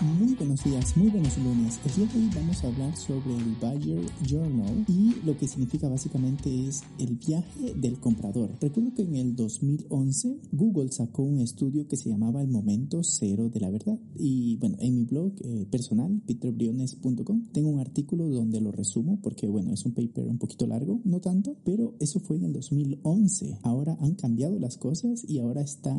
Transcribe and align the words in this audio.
Muy 0.00 0.32
buenos 0.36 0.62
días, 0.62 0.96
muy 0.96 1.10
buenos 1.10 1.36
lunes. 1.38 1.80
El 1.84 1.92
día 1.92 2.06
de 2.06 2.20
hoy 2.20 2.30
vamos 2.32 2.62
a 2.62 2.68
hablar 2.68 2.96
sobre 2.96 3.34
el 3.34 3.56
Buyer 3.60 4.00
Journal 4.24 4.84
y 4.86 5.16
lo 5.26 5.36
que 5.36 5.48
significa 5.48 5.88
básicamente 5.88 6.68
es 6.68 6.84
el 7.00 7.16
viaje 7.16 7.74
del 7.74 7.98
comprador. 7.98 8.56
Recuerdo 8.60 8.94
que 8.94 9.02
en 9.02 9.16
el 9.16 9.34
2011 9.34 10.38
Google 10.52 10.92
sacó 10.92 11.24
un 11.24 11.40
estudio 11.40 11.88
que 11.88 11.96
se 11.96 12.10
llamaba 12.10 12.42
el 12.42 12.46
momento 12.46 13.02
cero 13.02 13.48
de 13.48 13.58
la 13.58 13.70
verdad. 13.70 13.98
Y 14.16 14.56
bueno, 14.58 14.76
en 14.78 14.98
mi 14.98 15.04
blog 15.04 15.32
eh, 15.40 15.66
personal, 15.68 16.22
peterbriones.com, 16.24 17.48
tengo 17.52 17.70
un 17.70 17.80
artículo 17.80 18.28
donde 18.28 18.60
lo 18.60 18.70
resumo 18.70 19.18
porque 19.20 19.48
bueno, 19.48 19.72
es 19.72 19.84
un 19.84 19.94
paper 19.94 20.28
un 20.28 20.38
poquito 20.38 20.68
largo, 20.68 21.00
no 21.04 21.20
tanto, 21.20 21.56
pero 21.64 21.96
eso 21.98 22.20
fue 22.20 22.36
en 22.36 22.44
el 22.44 22.52
2011. 22.52 23.58
Ahora 23.64 23.98
han 24.00 24.14
cambiado 24.14 24.60
las 24.60 24.76
cosas 24.76 25.24
y 25.28 25.40
ahora 25.40 25.62
está 25.62 25.92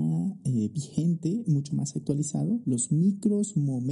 eh, 0.45 0.69
vigente, 0.73 1.43
mucho 1.47 1.75
más 1.75 1.97
actualizado, 1.97 2.61
los 2.65 2.93
micros 2.93 3.57
momentos 3.57 3.88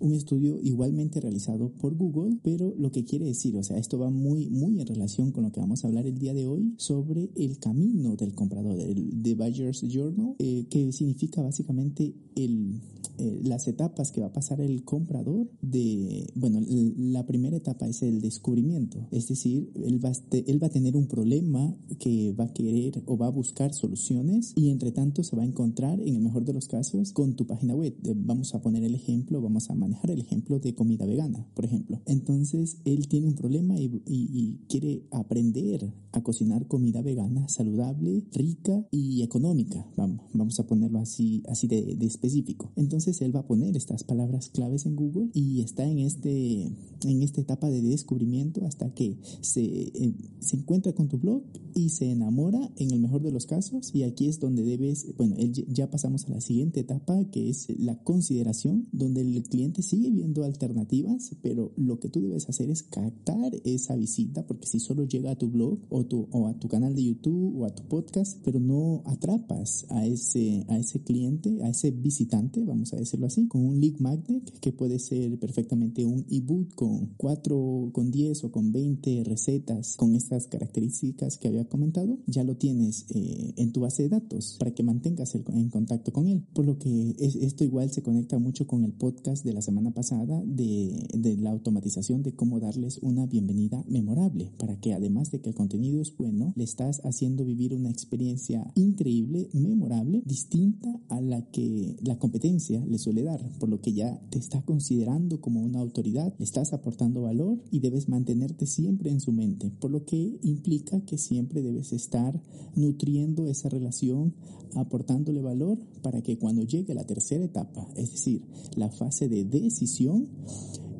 un 0.00 0.14
estudio 0.14 0.58
igualmente 0.62 1.20
realizado 1.20 1.70
por 1.70 1.94
Google, 1.96 2.38
pero 2.42 2.74
lo 2.76 2.90
que 2.90 3.04
quiere 3.04 3.26
decir, 3.26 3.56
o 3.56 3.62
sea, 3.62 3.78
esto 3.78 3.98
va 3.98 4.10
muy, 4.10 4.50
muy 4.50 4.80
en 4.80 4.86
relación 4.86 5.32
con 5.32 5.44
lo 5.44 5.52
que 5.52 5.60
vamos 5.60 5.84
a 5.84 5.88
hablar 5.88 6.06
el 6.06 6.18
día 6.18 6.34
de 6.34 6.46
hoy 6.46 6.74
sobre 6.76 7.30
el 7.36 7.58
camino 7.58 8.16
del 8.16 8.34
comprador, 8.34 8.78
el 8.78 9.22
The 9.22 9.34
Buyer's 9.34 9.82
Journal, 9.82 10.34
eh, 10.38 10.66
que 10.68 10.92
significa 10.92 11.42
básicamente 11.42 12.14
el, 12.36 12.80
eh, 13.18 13.40
las 13.44 13.68
etapas 13.68 14.10
que 14.10 14.20
va 14.20 14.26
a 14.28 14.32
pasar 14.32 14.60
el 14.60 14.84
comprador 14.84 15.48
de, 15.62 16.26
bueno, 16.34 16.60
la 16.96 17.24
primera 17.26 17.56
etapa 17.56 17.86
es 17.86 18.02
el 18.02 18.20
descubrimiento, 18.20 19.06
es 19.10 19.28
decir, 19.28 19.70
él 19.84 20.04
va, 20.04 20.12
él 20.32 20.62
va 20.62 20.66
a 20.66 20.70
tener 20.70 20.96
un 20.96 21.06
problema 21.06 21.76
que 21.98 22.32
va 22.32 22.44
a 22.44 22.52
querer 22.52 23.02
o 23.06 23.16
va 23.16 23.28
a 23.28 23.30
buscar 23.30 23.72
soluciones 23.72 24.52
y 24.56 24.70
entre 24.70 24.92
tanto 24.92 25.22
se 25.22 25.36
va 25.36 25.42
a 25.42 25.46
encontrar, 25.46 26.00
en 26.00 26.16
el 26.16 26.20
mejor 26.20 26.44
de 26.44 26.52
los 26.52 26.66
casos, 26.66 27.12
con 27.12 27.36
tu 27.36 27.46
página 27.46 27.74
web. 27.74 27.94
Vamos 28.16 28.54
a 28.54 28.60
poner 28.60 28.82
el 28.82 28.94
ejemplo 28.94 29.13
vamos 29.40 29.70
a 29.70 29.74
manejar 29.74 30.10
el 30.10 30.20
ejemplo 30.20 30.58
de 30.58 30.74
comida 30.74 31.06
vegana, 31.06 31.46
por 31.54 31.64
ejemplo. 31.64 32.00
Entonces, 32.06 32.78
él 32.84 33.08
tiene 33.08 33.28
un 33.28 33.34
problema 33.34 33.74
y, 33.78 34.60
quiere 34.68 35.06
aprender 35.10 35.92
a 36.12 36.22
cocinar 36.22 36.66
comida 36.66 37.02
vegana 37.02 37.48
saludable, 37.48 38.24
rica 38.32 38.86
y 38.90 39.22
económica. 39.22 39.86
Vamos, 39.96 40.60
a 40.60 40.66
ponerlo 40.66 40.98
así, 40.98 41.42
así 41.48 41.66
de, 41.66 41.96
específico. 42.00 42.72
Entonces, 42.76 43.20
él 43.20 43.34
va 43.34 43.40
a 43.40 43.46
poner 43.46 43.76
estas 43.76 44.04
palabras 44.04 44.48
claves 44.48 44.86
en 44.86 44.96
Google 44.96 45.30
y 45.32 45.60
está 45.60 45.84
en, 45.84 45.98
este, 45.98 46.64
en 46.64 47.22
esta 47.22 47.40
etapa 47.40 47.68
de 47.68 47.82
descubrimiento 47.82 48.64
hasta 48.66 48.92
que 48.94 49.18
se, 49.40 49.62
eh, 49.62 50.14
se 50.40 50.56
encuentra 50.56 50.92
con 50.92 51.08
tu 51.08 51.18
blog 51.18 51.42
y 51.74 51.90
se 51.90 52.10
enamora 52.10 52.70
en 52.76 52.90
el 52.92 53.00
mejor 53.00 53.22
de 53.22 53.32
los 53.32 53.46
casos. 53.46 53.94
Y 53.94 54.02
aquí 54.02 54.28
es 54.28 54.40
donde 54.40 54.62
debes, 54.62 55.06
bueno, 55.16 55.36
ya 55.68 55.90
pasamos 55.90 56.24
a 56.26 56.30
la 56.30 56.40
siguiente 56.40 56.80
etapa 56.80 57.24
que 57.30 57.50
es 57.50 57.66
la 57.78 58.02
consideración, 58.02 58.88
donde 58.92 59.22
el 59.22 59.42
cliente 59.44 59.82
sigue 59.82 60.10
viendo 60.10 60.44
alternativas, 60.44 61.34
pero 61.42 61.72
lo 61.76 61.98
que 62.00 62.08
tú 62.08 62.20
debes 62.20 62.48
hacer 62.48 62.70
es 62.70 62.82
captar 62.82 63.52
esa 63.64 63.96
visita, 63.96 64.46
porque 64.46 64.66
si 64.66 64.80
solo 64.80 65.04
llega 65.04 65.32
a 65.32 65.36
tu 65.36 65.48
blog 65.48 65.78
o, 65.88 66.04
tu, 66.04 66.28
o 66.30 66.48
a 66.48 66.58
tu 66.58 66.68
canal 66.68 66.94
de 66.94 67.04
YouTube 67.04 67.60
o 67.60 67.66
a 67.66 67.74
tu 67.74 67.82
podcast, 67.84 68.38
pero 68.44 68.60
no 68.60 69.02
atrapas 69.06 69.86
a 69.90 70.06
ese, 70.06 70.64
a 70.68 70.78
ese 70.78 71.00
cliente, 71.02 71.62
a 71.62 71.70
ese 71.70 71.90
visitante, 71.90 72.64
vamos 72.64 72.92
a 72.92 72.96
decirlo 72.96 73.26
así, 73.26 73.48
con 73.48 73.64
un 73.64 73.80
lead 73.80 73.98
magnet 73.98 74.58
que 74.60 74.72
puede 74.72 74.98
ser 74.98 75.38
perfectamente 75.38 76.04
un 76.04 76.24
ebook 76.30 76.74
con 76.74 77.14
4, 77.16 77.90
con 77.92 78.10
10 78.10 78.44
o 78.44 78.52
con 78.52 78.72
20 78.72 79.24
recetas 79.24 79.96
con 79.96 80.14
estas 80.14 80.46
características 80.46 81.38
que 81.38 81.48
había 81.48 81.63
comentado, 81.68 82.18
ya 82.26 82.44
lo 82.44 82.56
tienes 82.56 83.06
eh, 83.10 83.54
en 83.56 83.72
tu 83.72 83.80
base 83.80 84.04
de 84.04 84.08
datos 84.08 84.56
para 84.58 84.72
que 84.72 84.82
mantengas 84.82 85.34
el, 85.34 85.44
en 85.52 85.70
contacto 85.70 86.12
con 86.12 86.26
él. 86.26 86.44
Por 86.52 86.66
lo 86.66 86.78
que 86.78 87.14
esto 87.18 87.64
igual 87.64 87.90
se 87.90 88.02
conecta 88.02 88.38
mucho 88.38 88.66
con 88.66 88.84
el 88.84 88.92
podcast 88.92 89.44
de 89.44 89.52
la 89.52 89.62
semana 89.62 89.92
pasada 89.92 90.42
de, 90.44 91.06
de, 91.12 91.36
la 91.36 91.50
automatización 91.50 92.22
de 92.22 92.34
cómo 92.34 92.60
darles 92.60 92.98
una 93.02 93.26
bienvenida 93.26 93.84
memorable, 93.88 94.52
para 94.58 94.78
que 94.80 94.94
además 94.94 95.30
de 95.30 95.40
que 95.40 95.50
el 95.50 95.54
contenido 95.54 96.00
es 96.00 96.16
bueno, 96.16 96.52
le 96.56 96.64
estás 96.64 97.00
haciendo 97.04 97.44
vivir 97.44 97.74
una 97.74 97.90
experiencia 97.90 98.70
increíble, 98.74 99.48
memorable, 99.52 100.22
distinta 100.24 101.00
a 101.08 101.20
la 101.20 101.42
que 101.50 101.96
la 102.02 102.18
competencia 102.18 102.84
le 102.86 102.98
suele 102.98 103.22
dar, 103.22 103.40
por 103.58 103.68
lo 103.68 103.80
que 103.80 103.92
ya 103.92 104.20
te 104.30 104.38
está 104.38 104.62
considerando 104.62 105.40
como 105.40 105.62
una 105.62 105.80
autoridad, 105.80 106.34
le 106.38 106.44
estás 106.44 106.72
aportando 106.72 107.22
valor 107.22 107.62
y 107.70 107.80
debes 107.80 108.08
mantenerte 108.08 108.66
siempre 108.66 109.10
en 109.10 109.20
su 109.20 109.32
mente, 109.32 109.70
por 109.80 109.90
lo 109.90 110.04
que 110.04 110.38
implica 110.42 111.00
que 111.04 111.18
siempre 111.18 111.53
debes 111.62 111.92
estar 111.92 112.40
nutriendo 112.74 113.46
esa 113.46 113.68
relación, 113.68 114.34
aportándole 114.74 115.40
valor 115.40 115.78
para 116.02 116.22
que 116.22 116.38
cuando 116.38 116.62
llegue 116.62 116.94
la 116.94 117.06
tercera 117.06 117.44
etapa, 117.44 117.88
es 117.96 118.10
decir, 118.12 118.42
la 118.76 118.90
fase 118.90 119.28
de 119.28 119.44
decisión, 119.44 120.28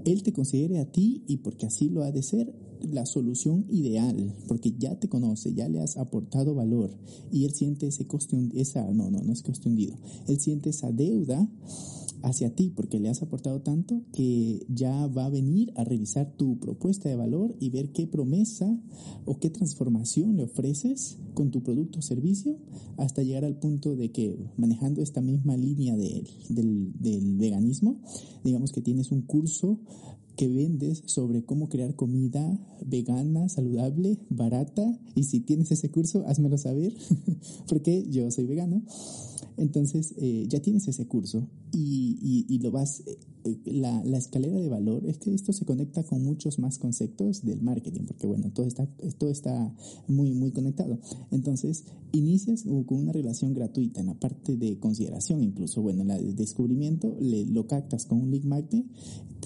Él 0.04 0.22
te 0.22 0.32
considere 0.32 0.78
a 0.78 0.90
ti 0.90 1.24
y 1.26 1.38
porque 1.38 1.66
así 1.66 1.88
lo 1.88 2.02
ha 2.02 2.12
de 2.12 2.22
ser 2.22 2.54
la 2.92 3.06
solución 3.06 3.66
ideal, 3.68 4.34
porque 4.48 4.74
ya 4.78 4.98
te 4.98 5.08
conoce, 5.08 5.54
ya 5.54 5.68
le 5.68 5.80
has 5.80 5.96
aportado 5.96 6.54
valor 6.54 6.90
y 7.30 7.44
Él 7.44 7.54
siente 7.54 7.86
ese 7.86 8.06
coste, 8.06 8.36
esa, 8.54 8.90
no, 8.92 9.10
no, 9.10 9.22
no 9.22 9.32
es 9.32 9.42
coste 9.42 9.70
Él 10.28 10.40
siente 10.40 10.70
esa 10.70 10.92
deuda 10.92 11.48
hacia 12.24 12.54
ti 12.54 12.72
porque 12.74 12.98
le 12.98 13.10
has 13.10 13.22
aportado 13.22 13.60
tanto 13.60 14.02
que 14.12 14.64
ya 14.68 15.06
va 15.08 15.26
a 15.26 15.30
venir 15.30 15.72
a 15.76 15.84
revisar 15.84 16.32
tu 16.36 16.58
propuesta 16.58 17.08
de 17.08 17.16
valor 17.16 17.54
y 17.60 17.68
ver 17.68 17.92
qué 17.92 18.06
promesa 18.06 18.66
o 19.26 19.38
qué 19.38 19.50
transformación 19.50 20.36
le 20.36 20.44
ofreces 20.44 21.18
con 21.34 21.50
tu 21.50 21.62
producto 21.62 21.98
o 21.98 22.02
servicio 22.02 22.56
hasta 22.96 23.22
llegar 23.22 23.44
al 23.44 23.58
punto 23.58 23.94
de 23.94 24.10
que 24.10 24.38
manejando 24.56 25.02
esta 25.02 25.20
misma 25.20 25.56
línea 25.56 25.96
del, 25.96 26.26
del 26.48 27.36
veganismo, 27.36 28.00
digamos 28.42 28.72
que 28.72 28.80
tienes 28.80 29.12
un 29.12 29.22
curso 29.22 29.80
que 30.36 30.48
vendes 30.48 31.02
sobre 31.06 31.44
cómo 31.44 31.68
crear 31.68 31.94
comida 31.94 32.58
vegana, 32.84 33.48
saludable, 33.48 34.18
barata. 34.30 34.98
Y 35.14 35.24
si 35.24 35.40
tienes 35.40 35.70
ese 35.70 35.90
curso, 35.90 36.24
házmelo 36.26 36.58
saber, 36.58 36.94
porque 37.68 38.06
yo 38.10 38.30
soy 38.30 38.46
vegano. 38.46 38.82
Entonces, 39.56 40.14
eh, 40.18 40.46
ya 40.48 40.60
tienes 40.60 40.88
ese 40.88 41.06
curso 41.06 41.48
y, 41.72 42.44
y, 42.48 42.58
lo 42.58 42.72
vas, 42.72 43.02
eh, 43.06 43.18
eh, 43.44 43.58
la, 43.66 44.02
la, 44.04 44.18
escalera 44.18 44.58
de 44.58 44.68
valor 44.68 45.06
es 45.06 45.18
que 45.18 45.32
esto 45.32 45.52
se 45.52 45.64
conecta 45.64 46.02
con 46.02 46.24
muchos 46.24 46.58
más 46.58 46.78
conceptos 46.78 47.44
del 47.44 47.62
marketing, 47.62 48.02
porque 48.06 48.26
bueno, 48.26 48.50
todo 48.52 48.66
está, 48.66 48.86
todo 49.18 49.30
está 49.30 49.74
muy, 50.08 50.32
muy 50.32 50.50
conectado. 50.50 50.98
Entonces, 51.30 51.84
inicias 52.12 52.64
con 52.64 52.98
una 52.98 53.12
relación 53.12 53.54
gratuita 53.54 54.00
en 54.00 54.06
la 54.06 54.18
parte 54.18 54.56
de 54.56 54.78
consideración, 54.78 55.42
incluso, 55.42 55.82
bueno, 55.82 56.02
en 56.02 56.08
la 56.08 56.18
de 56.18 56.32
descubrimiento, 56.32 57.16
lo 57.20 57.66
captas 57.66 58.06
con 58.06 58.20
un 58.20 58.30
link 58.32 58.44
magnet, 58.44 58.84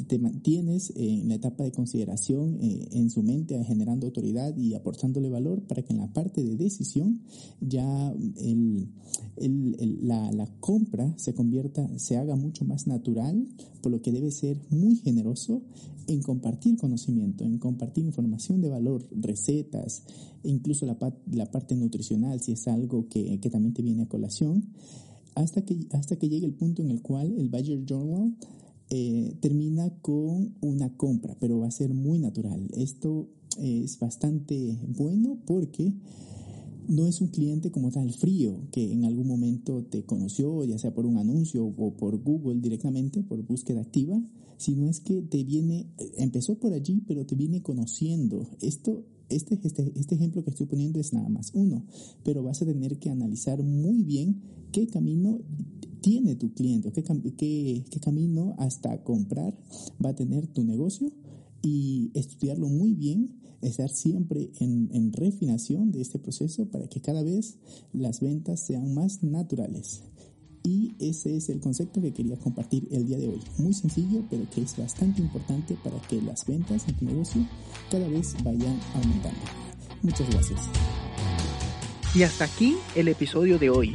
te, 0.04 0.18
mantienes 0.18 0.92
en 0.96 1.28
la 1.28 1.34
etapa 1.34 1.64
de 1.64 1.72
consideración 1.72 2.58
en 2.60 3.10
su 3.10 3.22
mente, 3.22 3.62
generando 3.64 4.06
autoridad 4.06 4.56
y 4.56 4.74
aportándole 4.74 5.28
valor 5.28 5.62
para 5.62 5.82
que 5.82 5.92
en 5.92 5.98
la 5.98 6.12
parte 6.12 6.42
de 6.42 6.56
decisión 6.56 7.20
ya 7.60 8.12
el, 8.36 8.88
la, 10.02 10.48
compra 10.60 11.12
se 11.16 11.34
convierta, 11.34 11.88
se 11.98 12.16
haga 12.16 12.36
mucho 12.36 12.64
más 12.64 12.86
natural, 12.86 13.46
por 13.82 13.92
lo 13.92 14.02
que 14.02 14.12
debe 14.12 14.30
ser 14.30 14.60
muy 14.70 14.96
generoso 14.96 15.62
en 16.06 16.22
compartir 16.22 16.76
conocimiento, 16.76 17.44
en 17.44 17.58
compartir 17.58 18.04
información 18.04 18.60
de 18.60 18.68
valor, 18.68 19.06
recetas, 19.12 20.02
e 20.42 20.48
incluso 20.48 20.86
la, 20.86 20.96
la 21.30 21.50
parte 21.50 21.76
nutricional, 21.76 22.40
si 22.40 22.52
es 22.52 22.66
algo 22.68 23.08
que, 23.08 23.38
también 23.50 23.74
te 23.74 23.82
viene 23.82 24.02
a 24.02 24.08
colación, 24.08 24.64
hasta 25.34 25.62
que, 25.62 25.86
hasta 25.92 26.16
que 26.16 26.28
llegue 26.28 26.46
el 26.46 26.54
punto 26.54 26.82
en 26.82 26.90
el 26.90 27.02
cual 27.02 27.34
el 27.38 27.48
Buyer 27.48 27.84
Journal 27.84 28.34
eh, 28.90 29.36
termina 29.40 29.90
con 30.00 30.54
una 30.60 30.96
compra, 30.96 31.36
pero 31.38 31.60
va 31.60 31.68
a 31.68 31.70
ser 31.70 31.94
muy 31.94 32.18
natural. 32.18 32.68
Esto 32.74 33.28
es 33.58 33.98
bastante 33.98 34.78
bueno 34.86 35.38
porque 35.46 35.92
no 36.88 37.06
es 37.06 37.20
un 37.20 37.28
cliente 37.28 37.70
como 37.70 37.90
tal 37.90 38.12
frío 38.12 38.66
que 38.72 38.92
en 38.92 39.04
algún 39.04 39.26
momento 39.26 39.84
te 39.84 40.04
conoció, 40.04 40.64
ya 40.64 40.78
sea 40.78 40.94
por 40.94 41.04
un 41.04 41.18
anuncio 41.18 41.66
o 41.66 41.92
por 41.92 42.22
Google 42.22 42.60
directamente, 42.60 43.22
por 43.22 43.42
búsqueda 43.42 43.82
activa, 43.82 44.20
sino 44.56 44.88
es 44.88 45.00
que 45.00 45.20
te 45.22 45.44
viene, 45.44 45.86
empezó 46.16 46.58
por 46.58 46.72
allí, 46.72 47.02
pero 47.06 47.26
te 47.26 47.36
viene 47.36 47.62
conociendo. 47.62 48.48
Esto, 48.62 49.04
este, 49.28 49.58
este, 49.62 49.92
este 49.96 50.14
ejemplo 50.14 50.42
que 50.42 50.50
estoy 50.50 50.66
poniendo 50.66 50.98
es 50.98 51.12
nada 51.12 51.28
más 51.28 51.50
uno, 51.54 51.84
pero 52.24 52.42
vas 52.42 52.62
a 52.62 52.66
tener 52.66 52.98
que 52.98 53.10
analizar 53.10 53.62
muy 53.62 54.02
bien 54.02 54.40
qué 54.72 54.86
camino 54.86 55.40
tiene 56.08 56.36
tu 56.36 56.54
cliente, 56.54 56.90
qué, 56.90 57.02
qué, 57.36 57.84
qué 57.90 58.00
camino 58.00 58.54
hasta 58.56 59.04
comprar 59.04 59.54
va 60.02 60.08
a 60.08 60.14
tener 60.14 60.46
tu 60.46 60.64
negocio 60.64 61.12
y 61.60 62.10
estudiarlo 62.14 62.66
muy 62.66 62.94
bien, 62.94 63.36
estar 63.60 63.90
siempre 63.90 64.50
en, 64.58 64.88
en 64.94 65.12
refinación 65.12 65.92
de 65.92 66.00
este 66.00 66.18
proceso 66.18 66.64
para 66.70 66.88
que 66.88 67.02
cada 67.02 67.22
vez 67.22 67.58
las 67.92 68.22
ventas 68.22 68.60
sean 68.60 68.94
más 68.94 69.22
naturales. 69.22 70.00
Y 70.62 70.94
ese 70.98 71.36
es 71.36 71.50
el 71.50 71.60
concepto 71.60 72.00
que 72.00 72.14
quería 72.14 72.38
compartir 72.38 72.88
el 72.90 73.04
día 73.04 73.18
de 73.18 73.28
hoy. 73.28 73.40
Muy 73.58 73.74
sencillo, 73.74 74.24
pero 74.30 74.48
que 74.48 74.62
es 74.62 74.78
bastante 74.78 75.20
importante 75.20 75.76
para 75.84 76.00
que 76.08 76.22
las 76.22 76.46
ventas 76.46 76.88
en 76.88 76.96
tu 76.96 77.04
negocio 77.04 77.46
cada 77.90 78.08
vez 78.08 78.34
vayan 78.42 78.80
aumentando. 78.94 79.40
Muchas 80.02 80.30
gracias. 80.30 80.60
Y 82.14 82.22
hasta 82.22 82.44
aquí 82.44 82.76
el 82.96 83.08
episodio 83.08 83.58
de 83.58 83.68
hoy. 83.68 83.94